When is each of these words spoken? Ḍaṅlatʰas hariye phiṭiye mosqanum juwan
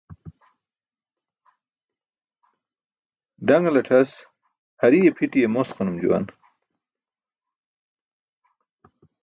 Ḍaṅlatʰas 3.47 4.11
hariye 4.79 5.09
phiṭiye 5.17 5.47
mosqanum 5.55 5.97
juwan 6.01 6.25